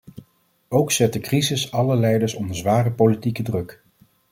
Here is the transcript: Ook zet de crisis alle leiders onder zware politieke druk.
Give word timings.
Ook 0.69 0.91
zet 0.91 1.13
de 1.13 1.19
crisis 1.19 1.71
alle 1.71 1.95
leiders 1.95 2.33
onder 2.33 2.55
zware 2.55 2.91
politieke 2.91 3.43
druk. 3.43 3.83